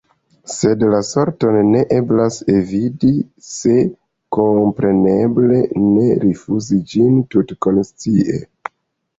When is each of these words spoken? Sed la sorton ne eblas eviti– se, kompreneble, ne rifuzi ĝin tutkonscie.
Sed 0.51 0.83
la 0.91 1.01
sorton 1.09 1.57
ne 1.73 1.81
eblas 1.97 2.39
eviti– 2.53 3.11
se, 3.51 3.75
kompreneble, 4.39 5.61
ne 5.91 6.09
rifuzi 6.25 6.81
ĝin 6.95 7.21
tutkonscie. 7.37 8.43